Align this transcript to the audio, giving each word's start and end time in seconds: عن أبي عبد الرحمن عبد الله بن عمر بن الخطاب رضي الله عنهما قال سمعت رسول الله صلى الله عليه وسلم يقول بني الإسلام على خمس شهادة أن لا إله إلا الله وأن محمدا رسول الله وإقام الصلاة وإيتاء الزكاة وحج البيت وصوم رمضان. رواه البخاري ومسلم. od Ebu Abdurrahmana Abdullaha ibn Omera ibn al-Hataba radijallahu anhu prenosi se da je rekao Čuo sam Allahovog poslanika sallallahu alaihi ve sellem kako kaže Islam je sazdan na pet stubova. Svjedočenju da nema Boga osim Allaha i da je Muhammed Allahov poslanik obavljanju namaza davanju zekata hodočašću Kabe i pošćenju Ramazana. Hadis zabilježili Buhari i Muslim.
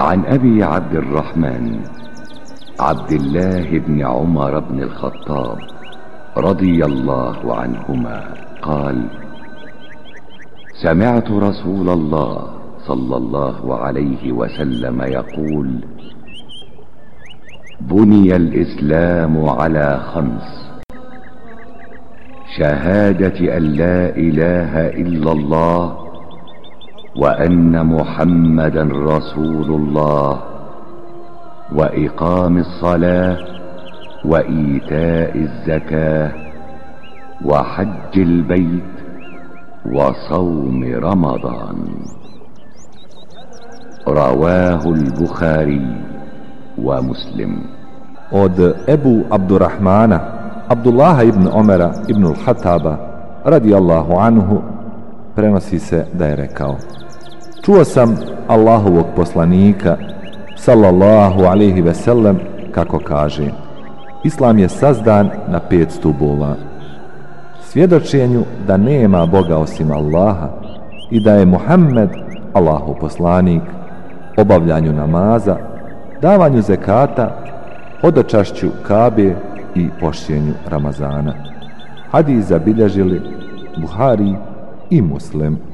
عن 0.00 0.24
أبي 0.26 0.62
عبد 0.62 0.94
الرحمن 0.96 1.80
عبد 2.80 3.12
الله 3.12 3.78
بن 3.78 4.06
عمر 4.06 4.58
بن 4.58 4.82
الخطاب 4.82 5.58
رضي 6.36 6.84
الله 6.84 7.54
عنهما 7.56 8.34
قال 8.62 9.04
سمعت 10.82 11.30
رسول 11.30 11.88
الله 11.88 12.48
صلى 12.86 13.16
الله 13.16 13.76
عليه 13.78 14.32
وسلم 14.32 15.02
يقول 15.02 15.70
بني 17.80 18.36
الإسلام 18.36 19.48
على 19.48 20.00
خمس 20.14 20.70
شهادة 22.58 23.56
أن 23.56 23.62
لا 23.62 24.16
إله 24.16 24.72
إلا 24.88 25.32
الله 25.32 26.09
وأن 27.16 27.86
محمدا 27.86 28.82
رسول 28.92 29.68
الله 29.70 30.42
وإقام 31.74 32.58
الصلاة 32.58 33.36
وإيتاء 34.24 35.32
الزكاة 35.38 36.30
وحج 37.44 38.14
البيت 38.16 38.94
وصوم 39.92 40.84
رمضان. 40.84 41.78
رواه 44.08 44.82
البخاري 44.86 45.86
ومسلم. 46.78 47.52
od 48.30 48.54
Ebu 48.86 49.26
Abdurrahmana 49.30 50.18
Abdullaha 50.70 51.26
ibn 51.26 51.50
Omera 51.50 52.06
ibn 52.06 52.30
al-Hataba 52.30 52.94
radijallahu 53.42 54.14
anhu 54.14 54.62
prenosi 55.34 55.78
se 55.78 56.06
da 56.12 56.26
je 56.26 56.36
rekao 56.36 56.76
Čuo 57.62 57.84
sam 57.84 58.16
Allahovog 58.48 59.06
poslanika 59.16 59.96
sallallahu 60.56 61.44
alaihi 61.44 61.80
ve 61.80 61.94
sellem 61.94 62.38
kako 62.72 62.98
kaže 62.98 63.50
Islam 64.24 64.58
je 64.58 64.68
sazdan 64.68 65.30
na 65.48 65.60
pet 65.60 65.90
stubova. 65.90 66.54
Svjedočenju 67.60 68.42
da 68.66 68.76
nema 68.76 69.26
Boga 69.26 69.56
osim 69.56 69.90
Allaha 69.90 70.48
i 71.10 71.20
da 71.20 71.34
je 71.34 71.46
Muhammed 71.46 72.10
Allahov 72.52 72.94
poslanik 73.00 73.62
obavljanju 74.36 74.92
namaza 74.92 75.56
davanju 76.22 76.62
zekata 76.62 77.44
hodočašću 78.00 78.68
Kabe 78.88 79.34
i 79.74 79.88
pošćenju 80.00 80.52
Ramazana. 80.68 81.34
Hadis 82.10 82.44
zabilježili 82.44 83.20
Buhari 83.76 84.34
i 84.90 85.00
Muslim. 85.00 85.69